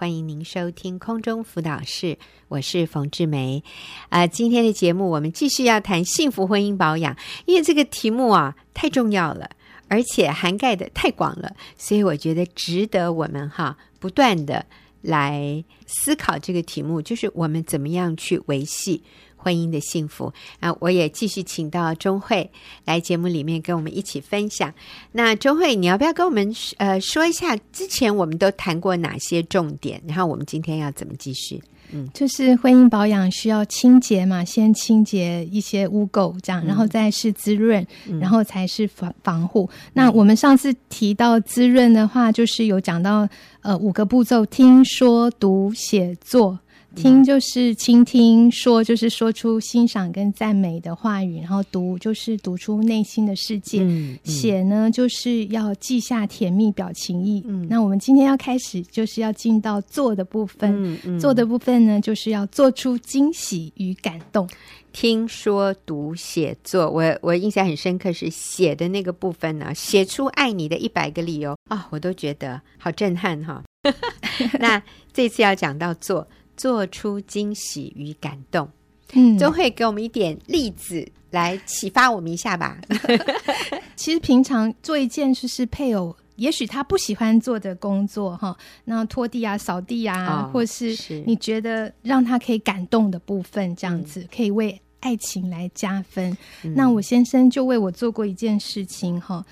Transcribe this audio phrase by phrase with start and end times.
[0.00, 2.16] 欢迎您收听空中辅导室，
[2.48, 3.62] 我是冯志梅。
[4.08, 9.50] 啊、今天的节目我们继续要谈幸福婚姻保养，因为这个题目啊太重要了，
[9.88, 14.64] 而且涵盖的太广了，所以我觉得值得我们哈不断的
[15.02, 19.02] 来思考这个题目，就是我们怎么样去维系。
[19.40, 20.74] 婚姻的幸福啊！
[20.80, 22.50] 我也继续请到钟慧
[22.84, 24.72] 来节目里面跟我们一起分享。
[25.12, 30.00] 那钟慧，你要不要跟我们呃说一下之前我们都谈过哪些重点？
[30.06, 31.62] 然后我们今天要怎么继续？
[31.92, 39.68] 嗯，就是婚姻保养需要清洁嘛，先清洁一些污垢，这样，然后再是滋润，嗯、然后才是防防护。
[39.72, 43.28] 嗯、那我们上次提到滋润的话，就是有讲到
[43.62, 46.56] 呃五个步骤：听说读写做。
[46.96, 57.42] 听就是倾听，说就是说出欣赏跟赞美的话语，然后读就是读出内心的世界，嗯嗯、写呢就是要记下甜蜜表情意。
[57.46, 64.48] 嗯，那我们今天要开始就是要进到做的部分，嗯嗯、做的部分呢就是要做出惊喜与感动。
[64.92, 73.62] 听说读写作，我我印象很深刻是写的那个部分呢，写出爱你的一百个理由啊、哦，我都觉得好震撼哈。
[74.58, 76.26] 那这次要讲到做。
[76.60, 78.68] 做出惊喜与感动，
[79.14, 82.78] 嗯，都会给我们一点例子来启发我们一下吧。
[83.96, 90.94] 其实平常做一件事是配偶，也许他不喜欢做的工作哈，那拖地啊、扫地啊，哦、或是
[91.24, 96.36] 你觉得让他可以感动的部分，这样子、嗯、可以为爱情来加分。
[96.62, 99.42] 嗯、那我先生就为我做过一件事情哈，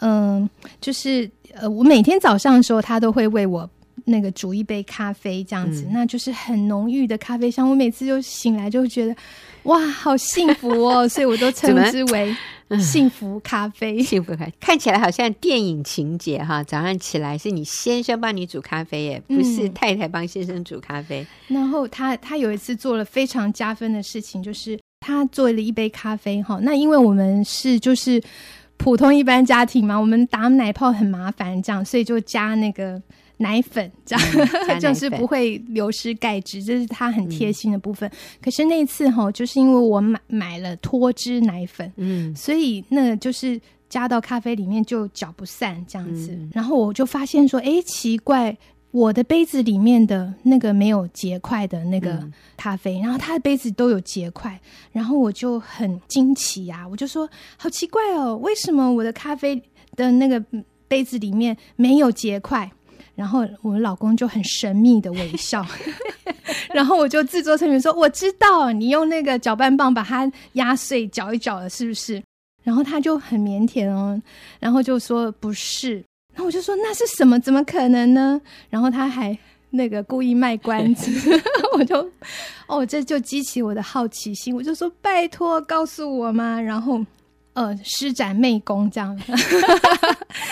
[0.00, 0.50] 嗯、呃，
[0.80, 3.70] 就是呃，我每天早上的时候，他都会为我。
[4.08, 7.68] 那个煮一杯咖啡这样子，嗯、那就是很浓郁的咖啡香。
[7.68, 9.14] 我每次就醒来就会觉得，
[9.64, 11.06] 哇，好幸福哦！
[11.10, 12.34] 所以我都称之为
[12.80, 14.00] 幸福咖啡。
[14.00, 21.26] 幸福咖啡看起来好像电影情节哈，早上起来是你先生帮你煮咖啡耶，不是太太帮先生煮咖啡。
[21.48, 26.60] 嗯、然后他他有一次做了非常加分的事情，就是他做了一杯咖啡哈。
[26.62, 28.22] 那因为我们是就是
[28.76, 33.02] 普通一般家庭嘛，我们打奶泡很麻烦，这样，所以就加那个。
[33.38, 34.24] 奶粉这样，
[34.68, 38.08] 嗯、 就是不会流失钙质，这是它很贴心的部分。
[38.08, 46.32] 嗯、可是那一次哈，就是因为我买买了脱脂奶粉，嗯，所以那就是加到咖啡里面就搅不散这样子。
[46.32, 48.56] 嗯、然后我就发现说，哎，奇怪，
[48.90, 52.26] 我的杯子里面的那个没有结块的那个
[52.56, 54.58] 咖啡，嗯、然后他的杯子都有结块，
[54.92, 59.62] 然后我就很惊奇呀、啊，我就说，好奇怪哦，为什么我的咖啡
[59.94, 60.42] 的那个
[60.88, 62.70] 杯子里面没有结块？
[63.16, 65.66] 然后我老公就很神秘的微笑，
[66.72, 72.22] 然后我就自作聪明说：“我知道你用那个搅拌棒把它压碎搅一搅了，是不是？”
[72.62, 74.20] 然后他就很腼腆哦，
[74.60, 75.94] 然后就说：“不是。”
[76.34, 77.40] 然后我就说：“那是什么？
[77.40, 78.38] 怎么可能呢？”
[78.68, 79.36] 然后他还
[79.70, 81.10] 那个故意卖关子，
[81.72, 82.06] 我就
[82.68, 87.02] 哦，这就激起我的好奇心，我就说：“拜托，告诉我嘛。”然后。
[87.56, 89.18] 呃，施展媚功这样，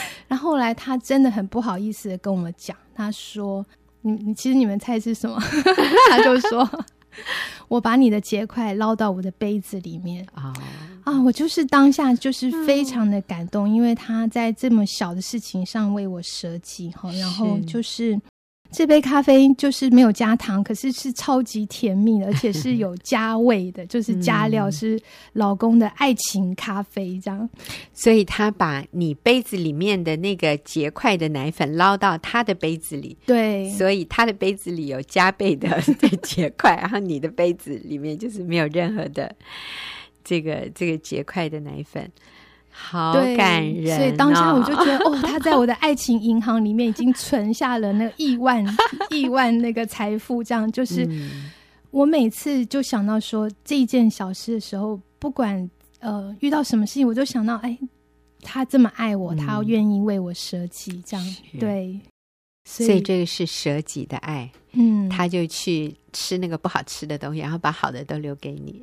[0.64, 3.64] 来他真的很不好意思的跟我们讲，他说
[4.02, 5.38] ：“你你其实你们猜是什么？”
[6.10, 6.68] 他就说
[7.68, 10.52] ：“我把你的结块捞到我的杯子里面啊
[11.04, 18.20] 啊！”我就是当下就是非常的感动，嗯、因为他在这么小的事情上为我舍己哈，然后就是。
[18.74, 25.00] 这杯咖啡就是没有加糖，可是是超级甜蜜的，而且是有加味的，就是加料是
[25.34, 27.48] 老公的爱情咖啡这样。
[27.92, 35.80] 所以他把你杯子里面的那个结块的奶粉捞到他的杯子里，对，所以他的杯子里有加倍 的
[36.22, 39.32] 结块，然后你的杯子里面就是没有任何的
[40.24, 42.10] 这个这个结块的奶粉。
[42.76, 48.66] 好感人，所以当下我就觉得，哦，他在我的 爱情银行里面已经存下了那个亿万
[49.10, 51.08] 亿万那个财富，这样就是
[51.92, 55.70] 我每次就想到说这一件小事的时候，不管
[56.00, 57.78] 呃遇到什么事情，我就想到，哎，
[58.42, 61.36] 他这么爱我，他愿意为我舍己，这样。
[61.60, 62.00] 对，
[62.64, 68.82] 所以这个是舍己的爱，嗯，他就去吃那个不好吃的东西，然后把好的都留给你。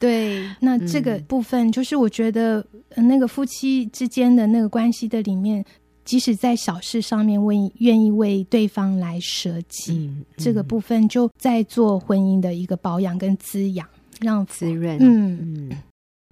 [0.00, 2.66] 对，那这个部分就是我觉得
[2.96, 5.64] 那个夫妻之间的那个关系的里面，
[6.06, 13.86] 即使在小事上面为愿意为对方来舍己，嗯嗯、这个部分就在做婚姻的一个保养跟滋养，
[14.20, 15.68] 让滋润，嗯。
[15.70, 15.78] 嗯，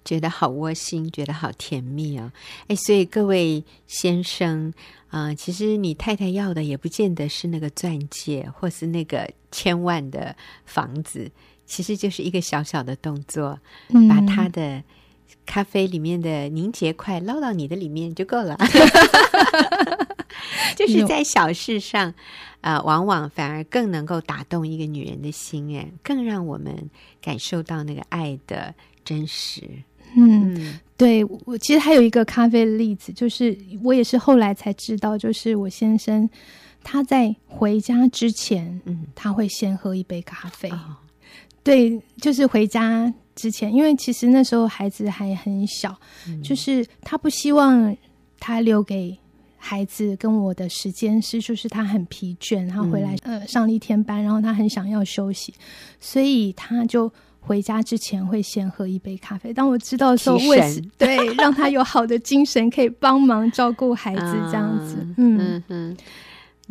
[0.03, 2.31] 觉得好窝心，觉得好甜蜜啊、哦！
[2.69, 4.73] 哎，所以各位先生
[5.09, 11.29] 啊、呃，其实你太太要的也不见得是那个钻戒，或是那个千万的房子。
[11.69, 14.83] 其实就是一个小小的动作，嗯、把他的
[15.45, 18.57] 咖啡里面的凝结块捞到你的里面就够了。
[20.75, 22.13] 就是在小事上，
[22.61, 26.89] 呃，往往反而更能够打动一个女人的心，哎，更让我们
[27.21, 28.73] 感受到那个爱的
[29.05, 29.61] 真实。
[30.15, 36.27] 嗯，嗯对，我其实还有一个咖啡的例子，就是我也是后来才知道，就是我先生
[36.83, 40.69] 他在回家之前，嗯，他会先喝一杯咖啡。
[40.69, 40.95] 哦、
[41.63, 45.97] 对，就是回家之前，因为其实那时候孩子还很小，
[46.27, 47.95] 嗯、就是他不希望
[48.39, 49.17] 他留给
[49.57, 55.53] 孩子跟我的时间是，就是他很疲倦，他回来、嗯、呃上了一天班，然后他很想要休息，
[55.99, 57.11] 所以他就。
[57.41, 59.51] 回家之前会先喝一杯咖啡。
[59.53, 64.21] 当我知道说为对，让他有好的精神，可以帮忙照顾孩子
[64.51, 64.97] 这样子。
[65.17, 65.97] 嗯 嗯嗯。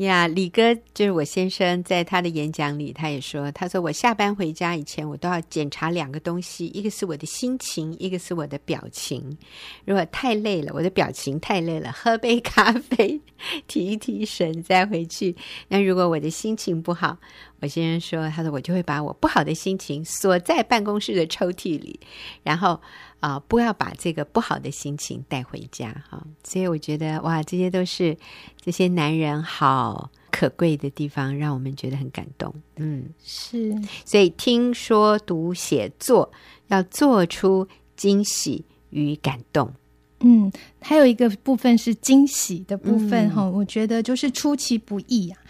[0.05, 9.37] 呀，李哥就是我先生，在他的演讲里，他也说，他说我下班回家以前，我都要检查两个东西，一个是我的心情，一个是我的表情。
[9.85, 13.21] 如果太累了，我的表情太累了，喝杯咖啡
[13.67, 15.35] 提一提神再回去。
[15.67, 17.19] 那如果我的心情不好，
[17.61, 21.99] 我先生说，他说我就会把我不好的心情锁在办公室的抽屉里，
[22.45, 22.81] 然后。
[23.21, 26.25] 啊、呃，不要把这个不好的心情带回家哈。
[26.45, 28.17] 所以我觉得哇，这些都是
[28.61, 32.55] 这些男人好可贵的地方，让我们觉得很感动。
[32.77, 33.75] 嗯，是。
[34.05, 36.31] 所以听说读写作
[36.69, 37.67] 要做出
[37.97, 39.73] 惊喜与感动。
[40.21, 40.51] 嗯，
[40.81, 45.41] 还有一个部分是惊喜的部分哈，嗯、我觉得就是出其不意啊。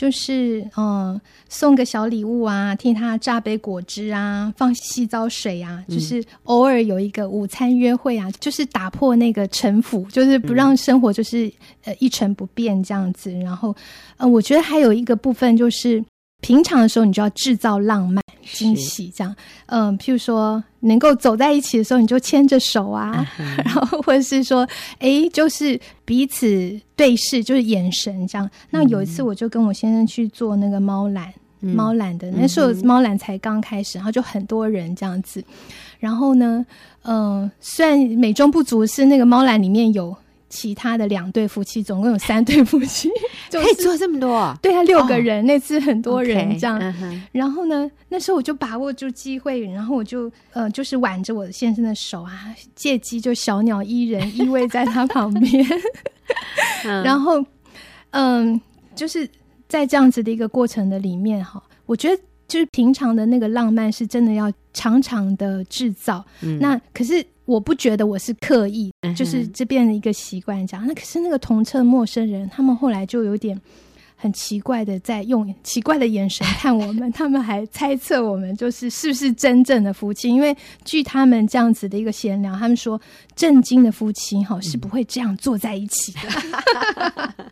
[0.00, 1.20] 就是嗯，
[1.50, 11.52] 送个小礼物啊，替他榨杯果汁啊，放洗澡水啊，嗯、就是偶尔有一个午餐约会啊，就是打破那个城府，就是不让生活就是、嗯、
[11.84, 13.30] 呃一成不变这样子。
[13.40, 13.76] 然后，
[14.16, 16.02] 呃，我觉得还有一个部分就是。
[16.40, 18.22] 平常的时候，你就要制造浪漫、
[18.52, 19.34] 惊喜，这样。
[19.66, 24.66] 嗯，譬如说，能够走在一起的时候，你就牵着手啊，嗯、 然后或者是说，
[24.98, 28.48] 哎，就是彼此对视，就是眼神这样。
[28.70, 35.44] 那有一次，我就跟我先生去做那个猫篮，嗯、猫篮的，那时候猫篮才刚开始，然后就很多人这样子。
[35.98, 36.64] 然后呢，
[37.02, 40.16] 嗯，虽然美中不足是那个猫篮里面有。
[40.50, 43.08] 其他的两对夫妻，总共有三对夫妻，
[43.48, 44.54] 就是、可以做这么多？
[44.60, 45.38] 对啊，六个人。
[45.38, 46.78] Oh, 那次很多人这样。
[46.78, 47.20] Okay, uh huh.
[47.30, 55.64] 然后呢，那时候我就把握住机会，然后我就呃，就是挽着我的先生的手啊，借机就小鸟依人，依偎在他旁边。
[56.82, 57.40] 然后，
[58.10, 58.60] 嗯、呃，
[58.96, 59.26] 就是
[59.68, 66.24] 在这样子的一个过程的里面哈，我觉得就是平常的那个浪漫是真的要常常的制造。
[66.42, 67.24] 嗯、那可是。
[67.50, 70.86] 我不觉得我是刻意，就是这变成一个习惯这样。
[70.86, 73.60] 那可是那个同车陌生人，他们后来就有点
[74.14, 80.28] 很奇怪的在用奇怪的眼神 看我们，他们还猜测我们就是是不是真正的夫妻。
[80.28, 83.00] 因为据他们这样子的一个闲聊，他们说
[83.34, 87.34] 正经的夫妻哈是不会这样坐在一起的。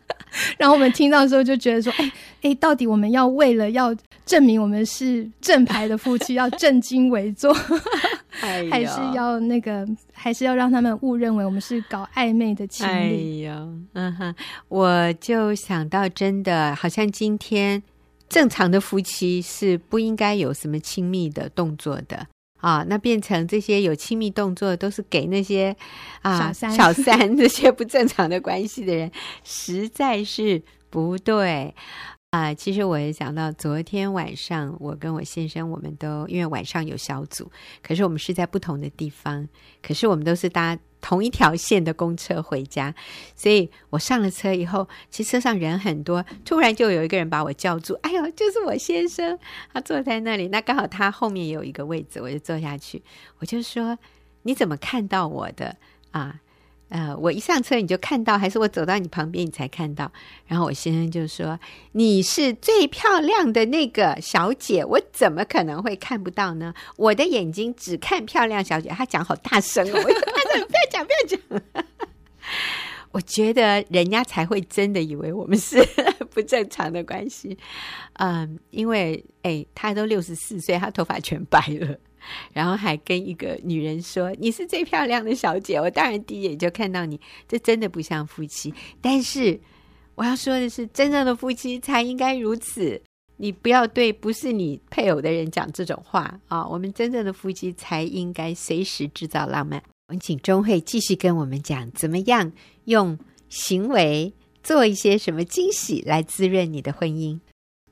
[0.57, 2.11] 然后我们听到的时候就觉得说，哎
[2.43, 3.93] 哎，到底我们要为了要
[4.25, 7.53] 证明我们是正牌的夫妻，要正襟危坐。
[8.41, 12.91] 哎、还是要那个，还是要让他们误认为我们是搞暧昧的情侣。
[12.91, 13.09] 哎
[13.49, 14.35] 呦，嗯哼，
[14.67, 17.81] 我就想到，真的好像今天
[18.27, 22.27] 正常的夫妻是不应该有什么亲密的动作的
[22.61, 25.75] 啊，那变成这些有亲密动作都是给那些
[26.21, 29.11] 啊小三、小三 这些不正常的关系的人，
[29.43, 31.73] 实在是不对。
[32.31, 39.47] 啊、其实我也想到，昨天晚上我跟我先生，我们都因为晚上有小组，可是我们是在不同的地方，
[39.81, 42.93] 可是我们都是搭同一条线的公车回家，
[43.35, 49.39] 所以我上了车以后，其实车上人很多，突然就有一个人把我叫住，哎呦，就是我先生，
[49.73, 53.01] 他坐在那里，那刚好他后面有一个位置，我就坐下去，
[53.39, 53.97] 我就说，
[54.43, 55.77] 你怎么看到我的
[56.11, 56.41] 啊？
[56.89, 60.11] 呃，我一上车你就看到，还是我走到你旁边你才看到？
[60.47, 61.59] 然后我先生就说
[61.93, 66.73] ：“你是最漂亮的那个小姐，我怎么可能会看不到呢？
[66.97, 71.85] 我的眼睛只看漂亮小姐。”他讲好大声哦，我说：“他说不要讲，不要讲。
[73.11, 75.83] ”我觉得人家才会真的以为我们是
[76.29, 77.57] 不正常的关系。
[78.13, 81.97] 嗯，因为哎，他都六十四岁，他头发全白了。
[82.53, 88.73] 然后还跟一个女人说：“你是最漂亮的小姐。”我当然第一眼就看到你，这真的不像夫妻。
[89.01, 89.59] 但是
[90.15, 93.01] 我要说的是，真正的夫妻才应该如此。
[93.41, 96.67] 你不要对不是你配偶的人讲这种话啊！
[96.67, 99.81] 我们真正的夫妻才应该随时制造浪漫。
[100.09, 102.51] 我们请钟慧继续跟我们讲，怎么样
[102.83, 107.39] 用行为做一些什么惊喜来滋润你的婚姻。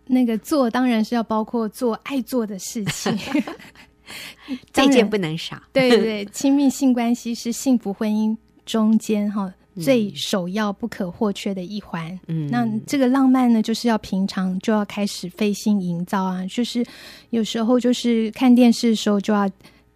[0.07, 3.17] 那个做当然是要包括做爱做的事情。
[4.73, 5.61] 这件不能少。
[5.73, 8.35] 对对，亲密性关系是幸福婚姻
[8.65, 12.19] 中间哈最首要不可或缺的一环。
[12.27, 16.83] 嗯，那这个浪漫呢，就是要平常就要开始费心营造啊，就是
[17.29, 19.47] 有时候就是看电视的时候就要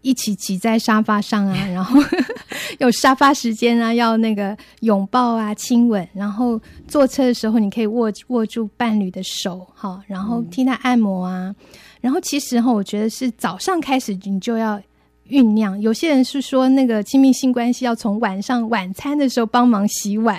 [0.01, 2.01] 一起挤在沙发上啊， 然后
[2.79, 11.55] 有沙发时间啊，要那个拥抱啊、亲吻，然后坐车的时候你可以握握住伴侣的手，哈，然后替他按摩啊，嗯、
[12.01, 14.81] 然后其实哈，我觉得是早上开始你就要。
[15.29, 20.38] 酝酿，有些人是说那个亲密性关系要从晚上晚餐的时候帮忙洗碗。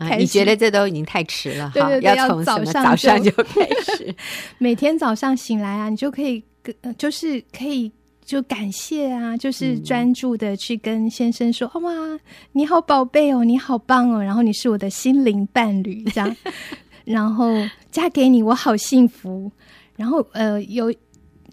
[0.00, 1.70] 啊、 你觉得这都已经太迟了？
[1.72, 4.14] 对对对，要从早上早上就开始。
[4.58, 7.90] 每天早上醒来啊，你就可以跟，就是可以
[8.28, 12.20] 就感谢啊，就是专注的去跟先生说：“嗯、哇，
[12.52, 16.36] 你好宝贝哦，你好棒哦，然后你是我的心灵伴侣，这样，
[17.06, 17.50] 然后
[17.90, 19.50] 嫁给你，我好幸福。”
[19.96, 20.92] 然后呃有。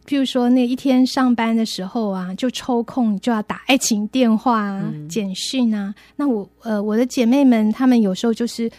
[0.06, 5.96] 譬如说，那一天上班的时候啊，就抽空就要打爱情电话啊、嗯、简讯啊。
[6.16, 8.70] 那我呃，我的姐妹们，她们有时候就是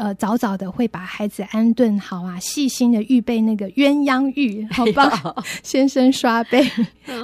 [0.00, 5.10] 呃，早早的会把孩子安顿好啊，细心的预备那个鸳鸯浴，好帮
[5.62, 6.66] 先生刷背、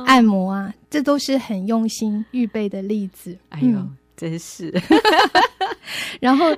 [0.04, 3.34] 按摩啊，这都是很用心预备的例子。
[3.48, 4.70] 哎呦，嗯、真是。
[6.20, 6.54] 然后。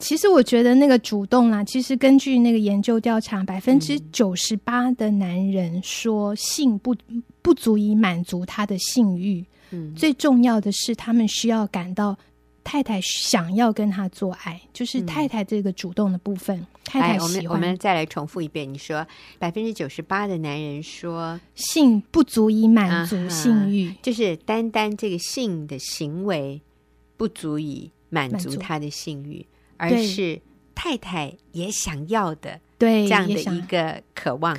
[0.00, 6.94] 其实我觉得那个主动啦，其实根据那个研究调查，百分之九十八的男人说性不
[7.42, 9.44] 不足以满足他的性欲。
[9.70, 12.16] 嗯，最重要的是他们需要感到
[12.68, 16.54] 太太想要跟他做爱，就是太太这个主动的部分。
[16.58, 17.22] 嗯、太太喜欢。
[17.22, 19.06] 我们我们再来重复一遍，你说
[19.38, 26.60] 百分之九十八的男人说性不足以满足性欲，就是单单这个性的行为
[27.16, 29.46] 不足以满足他的性欲。
[29.78, 30.38] 而是
[30.74, 34.54] 太太也想要的，对这样的一个渴望，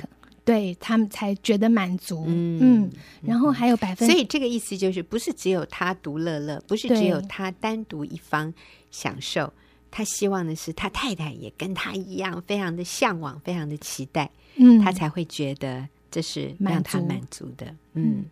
[0.50, 2.24] 对他们才觉得满足。
[2.26, 2.90] 嗯，嗯，
[3.22, 8.52] 然后还有百分，所以这个意思就是，不是只有他独乐乐，不是只有他单独一方
[8.90, 9.52] 享受，
[9.90, 17.48] 他希望的是他太太也跟他一样，非常的向往，非常的期待，嗯，他才会觉得这是让他满足。
[17.56, 18.18] 的，嗯。
[18.18, 18.24] 嗯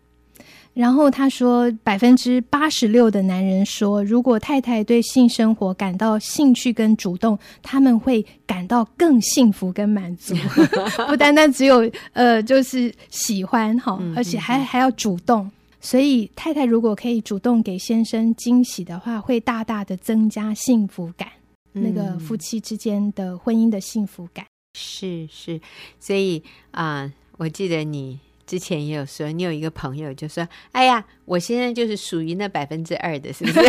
[0.73, 10.35] 然后他说，百分之八十六的男人说，如果太太对性生活感到兴趣跟主动，他们会感到更幸福跟满足。
[11.09, 15.49] 不单单只有呃，就是喜欢哈，而且还还要主动。
[15.81, 21.27] 所以太太如果可以主动给先生惊喜的话，会大大的增加幸福感。
[21.73, 24.45] 那个夫妻之间的婚姻的幸福感。
[24.75, 25.59] 是是，
[25.99, 26.41] 所以
[26.71, 28.19] 啊、呃，我记得你。
[28.49, 33.59] 之前也有说，你有一个朋友就说：“哎呀，我现在就是属于那百分之二的，是不是？”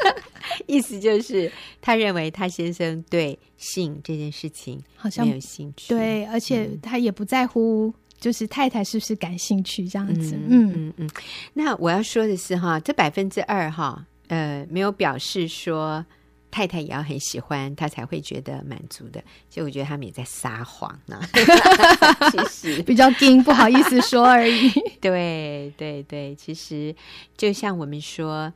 [0.66, 1.52] 意思就是
[1.82, 10.34] 他认为他先生对性这件事情好像没有兴趣，对，而且他也不在乎，就是太太是不是感兴趣这样子。
[10.34, 11.10] 嗯嗯嗯，嗯。
[11.52, 16.04] 那我要说的是哈，这百分之二哈，呃，没有表示说。
[16.50, 19.22] 太太也要很喜欢，他才会觉得满足的。
[19.48, 21.20] 所以我觉得他们也在撒谎呢。
[22.32, 24.70] 其实 比较硬，不好意思说而已。
[25.00, 26.94] 对对对，其实
[27.36, 28.52] 就像我们说，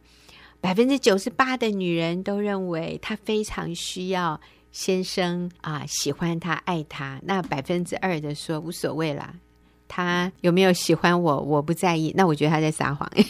[0.60, 4.40] 百分之九十八的女人都认为她非常需要
[4.72, 7.20] 先生啊，喜欢她、爱她。
[7.24, 9.34] 那百分之二的说无所谓啦，
[9.88, 12.12] 他有没有喜欢我，我不在意。
[12.16, 13.24] 那我觉得他在撒谎，因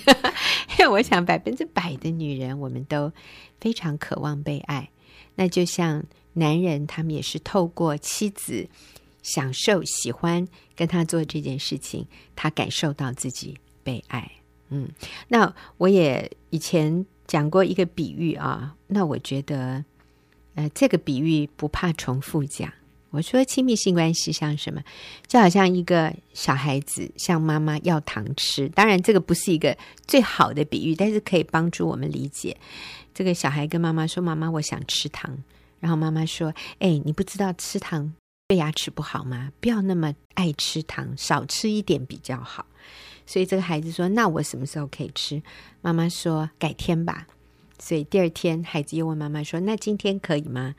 [0.84, 3.12] 为我想百分之百的女人，我们都。
[3.60, 4.90] 非常渴望被爱，
[5.36, 8.68] 那就像男人，他们也是透过妻子
[9.22, 10.46] 享受、喜欢
[10.76, 12.06] 跟他做这件事情，
[12.36, 14.30] 他感受到自己被爱。
[14.68, 14.90] 嗯，
[15.28, 19.82] 那我也以前讲过一个比喻啊，那我觉得，
[20.56, 22.70] 呃，这个比喻不怕重复讲。
[23.14, 24.82] 我说亲密性关系像什么？
[25.28, 32.56] 就好像一个小孩子向妈妈要糖吃，当然这个不是一个最好的比喻，但是可以帮助我们理解。
[33.14, 35.38] 这个小孩跟妈妈说：“妈妈，我想吃糖。”
[35.78, 38.12] 然后妈妈说：“哎，你不知道吃糖
[38.48, 39.52] 对牙齿不好吗？
[39.60, 42.66] 不要那么爱吃糖，少吃一点比较好。”
[43.26, 45.40] 所以这个孩子说：“那我什么时候可以吃？”
[45.80, 47.28] 妈妈说：“改天吧。”
[47.78, 50.74] 所以第二天，孩子又问妈妈说：“那今天可以吗？”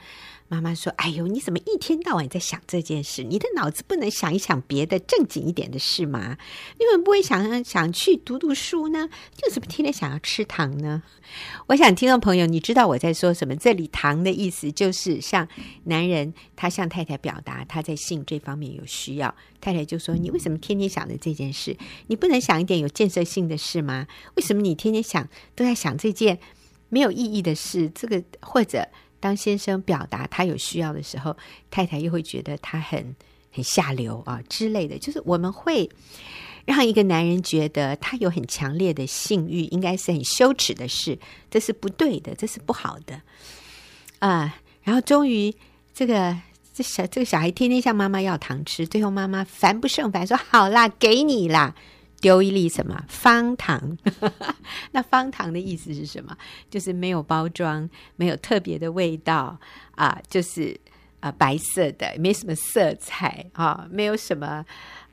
[0.48, 3.24] 妈妈说：“哎呦，你怎么一天到晚在想这件事？
[3.24, 6.38] 你的脑子不能想一想别的正经一点的事吗？
[6.78, 9.10] 你怎么不会想想去读读书呢？
[9.36, 11.02] 就怎么天天想要吃糖呢？”
[11.68, 13.56] 我想听众朋友，你知道我在说什么？
[13.56, 15.48] 这里“糖”的意思就是像
[15.86, 21.76] 男人他向太太表达他在性这方面有需要，太太就说：“你为什么天天想着这件事？
[22.08, 24.06] 你不能想一点有建设性的事吗？
[24.36, 26.40] 为什么你天天想都在想这件
[26.90, 27.90] 没有意义的事？
[27.96, 28.88] 这个或者……”
[29.18, 31.36] 当先生表达他有需要的时候，
[31.72, 33.16] 太太又会觉得他很
[33.52, 35.00] 很下流啊之类的。
[35.00, 35.90] 就是我们会
[36.64, 41.18] 让一个男人觉得他有很强烈的性欲，应该是很羞耻的事，
[41.50, 43.20] 这是不对的，这是不好的
[44.20, 45.52] 啊、然后终于，
[45.92, 46.38] 这个
[46.72, 51.74] 这小这个小孩天天向妈妈要糖吃，最后妈妈烦不胜烦，说：“好啦，给你啦。”
[52.22, 53.98] 丢一粒什么方糖？
[54.92, 56.36] 那方糖的意思是什么？
[56.70, 59.60] 就是没有包装，没有特别的味道
[59.96, 60.80] 啊，就是
[61.20, 64.66] 啊白色的，没什么色彩啊，没有什么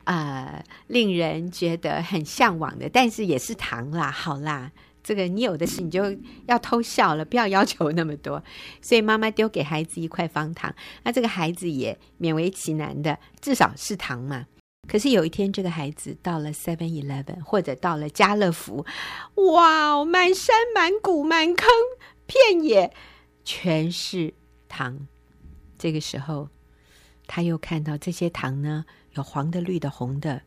[0.05, 4.09] 啊令人觉得很向往的，但是也是糖啦。
[4.09, 4.71] 好啦，
[5.03, 6.17] 这个你有的是，你就
[6.47, 8.43] 要偷笑了，不要要求那么多。
[8.81, 14.47] 所以妈妈丢给孩子一块方糖，那这个孩子也勉为其难的，至少是糖嘛。
[14.85, 18.85] 可是有一天，这个孩子到了 Seven Eleven 或者到了家乐福，
[19.35, 21.67] 哇，满山满谷满坑
[22.25, 22.93] 遍野
[23.45, 24.33] 全是
[24.67, 25.07] 糖。
[25.79, 26.49] 这个时候，
[27.25, 30.41] 他又看到这些糖呢，有黄的、绿的、红的、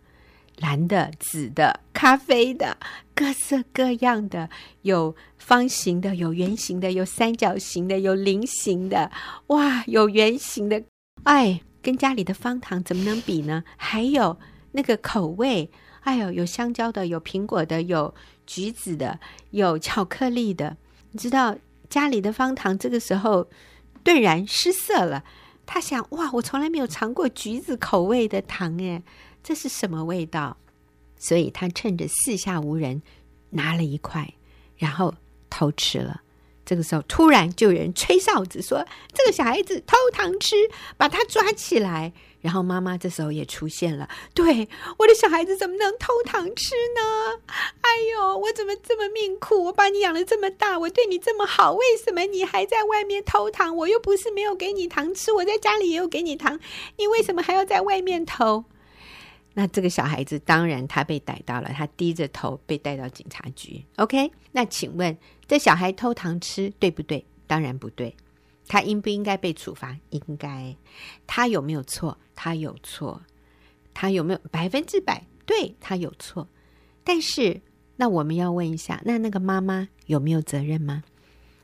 [0.58, 2.76] 蓝的、紫的、咖啡的，
[3.14, 4.50] 各色各样的，
[4.82, 9.10] 有方形的，有圆形的，有三角形的，有菱形的，
[9.48, 10.84] 哇，有圆形的，
[11.24, 11.62] 哎。
[11.86, 13.62] 跟家里的方糖怎么能比呢？
[13.76, 14.36] 还有
[14.72, 18.12] 那个口味，哎呦，有香蕉的，有苹果的，有
[18.44, 20.76] 橘子的，有巧克力的。
[21.12, 21.56] 你知道
[21.88, 23.48] 家里的方糖这个时候
[24.02, 25.22] 顿然失色了。
[25.64, 29.04] 他想：哇，我从来没有尝过橘子口味的糖，哎，
[29.44, 30.56] 这是什么味道？
[31.16, 33.00] 所以他趁着四下无人，
[33.50, 34.34] 拿了一块，
[34.76, 35.14] 然后
[35.48, 36.22] 偷吃了。
[36.66, 40.56] 这个时候，突然就有人吹哨子说：“这个小孩子偷糖吃，
[40.96, 44.68] 把他抓起来。”然后妈妈这时候也出现了：“对，
[44.98, 47.40] 我的小孩子怎么能偷糖吃呢？
[47.80, 49.64] 哎呦，我怎么这么命苦？
[49.64, 53.76] 我把你养了这么大，我对你这么好，为什么你还在外面偷糖？
[53.76, 56.60] 我又不是没有给你糖吃，我在家里也有给你糖，
[56.98, 58.64] 你为什么还要在外面偷？”
[59.58, 63.82] 那这个小孩子当然他被逮到了，他低着头被带到警察局。
[63.96, 65.16] OK，那请问？
[65.48, 67.24] 这小孩偷糖吃对不对？
[67.46, 68.14] 当然不对。
[68.68, 69.96] 他应不应该被处罚？
[70.10, 70.76] 应该。
[71.26, 72.18] 他有没有错？
[72.34, 73.22] 他有错。
[73.94, 75.24] 他有没有百分之百？
[75.46, 76.46] 对，他有错。
[77.02, 77.62] 但是，
[77.96, 81.02] 那我们要问一下，那那个妈妈有没有责任吗？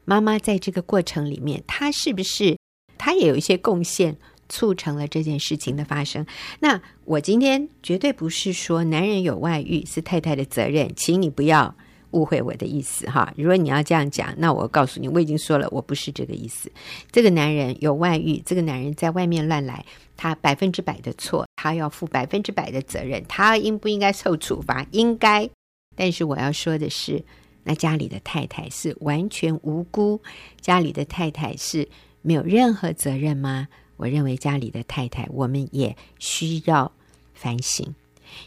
[0.06, 2.56] 妈妈在这个过程里面，她是不是
[2.96, 4.16] 她也有一些贡献，
[4.52, 6.26] 促成了这件事情的发生？
[6.60, 11.74] 那我今天绝对不是说男人有外遇是太太的责任，请你不要。
[12.12, 13.32] 误会我的意思哈！
[13.38, 16.70] 如果你要这样讲，那我告诉你，我已经说了，我不是这个意思。
[17.10, 19.82] 这个男人有外遇，这个男人在外面乱来，
[20.14, 23.24] 他百分之百的错，他要负百分之百的责任。
[23.28, 24.86] 他应不应该受处罚？
[24.90, 25.48] 应该。
[25.96, 27.24] 但是我要说的是，
[27.64, 30.20] 那家里的太太是完全无辜，
[30.60, 31.88] 家里的太太是
[32.20, 33.68] 没有任何责任吗？
[34.02, 36.90] 我认为家里的太太，我们也需要
[37.34, 37.94] 反省。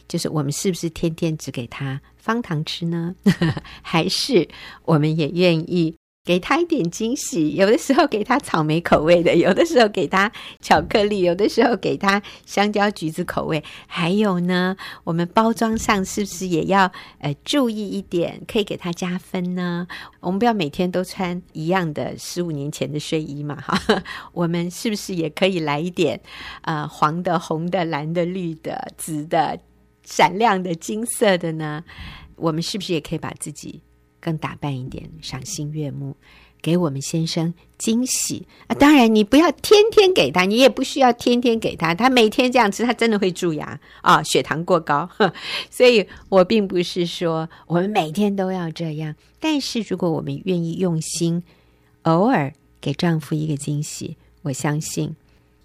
[0.06, 3.15] 就是我们是不是天天只给他方糖吃呢？
[3.82, 4.50] 还是
[4.84, 7.56] 我们也愿意给他一点惊喜？
[7.56, 13.64] 有的时候给他草莓口味的， 有的时候给他巧克力，有的时候给他香蕉、橘子口味。
[13.86, 19.88] 还有呢，我们包装上是不是也要呃注意一点，可以给他加分呢？
[20.20, 24.04] 我们不要每天都穿一样的十五年前的睡衣嘛，哈。
[24.34, 26.20] 我们是不是也可以来一点
[26.64, 29.60] 呃黄的、红的、蓝的、绿的、紫的？
[30.08, 31.84] 闪亮的金色的呢，
[32.36, 33.82] 我们是不是也可以把自己
[34.26, 36.16] 更打扮一点，赏心悦目，
[36.60, 38.74] 给我们先生惊喜啊？
[38.74, 45.08] 当然，你不要天天给他，你也不需要天天给他，他每天这样吃，他真的会蛀牙啊，血糖过高。
[45.70, 51.44] 所以我并不是说我们每天都要这样，但是如果我们愿意用心，
[52.02, 55.16] 偶尔给丈夫一个惊喜，我相信。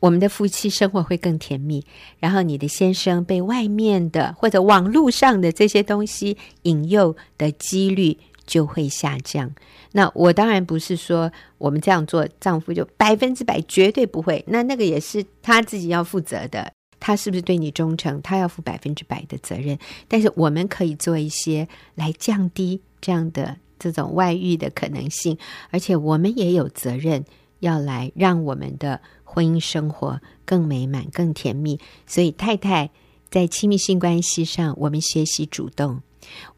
[0.01, 1.85] 我们的夫妻生活会更甜蜜，
[2.20, 8.16] 然后你的先生被外面的或者网络上的这些东西引诱的几率
[8.50, 9.48] 就会下降。
[9.92, 14.44] 那我当然不是说我们这样做，丈夫就百分之百绝对不会。
[14.48, 19.78] 那那个也是他自己要负责的，他是不是对你忠诚，他要负百分之百的责任。
[20.08, 25.38] 但是我们可以做一些来降低这样的这种外遇的可能性，
[25.70, 27.24] 而且我们也有责任
[27.60, 29.00] 要来让我们的。
[29.32, 32.90] 婚姻生活更美满、更甜蜜，所以太太
[33.30, 36.02] 在亲密性关系上，我们学习主动，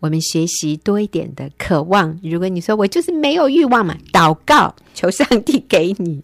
[0.01, 2.18] 我们学习多一点的渴望。
[2.22, 6.22] 如果你说我就是没有欲望嘛，祷告求上帝给你，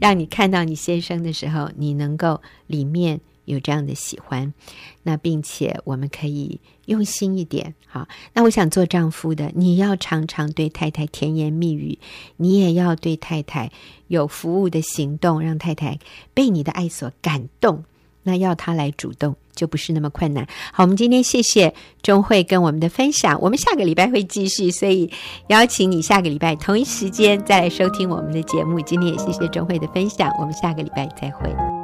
[0.00, 3.20] 让你看到你先生的时候，你能够里面。
[3.46, 4.54] 有这样的喜欢，
[5.02, 8.08] 那并且我们可以用心一点，好。
[8.32, 11.98] 那我想做丈夫的，你要常常对太太甜言蜜语，
[12.38, 13.70] 你也要对太太
[14.08, 15.98] 有服务的行动，让太太
[16.32, 17.84] 被你的爱所感动。
[18.24, 20.44] 那要他来主动就不是那么困难。
[20.72, 25.10] 好，我们今天谢谢钟慧跟我们的分享，我们下个礼拜会继续，所以
[25.46, 28.80] 邀请你下个礼拜同一时间再来收听我们的节目。
[28.80, 31.83] 今天也谢谢钟慧的分享，我们下个礼拜再会。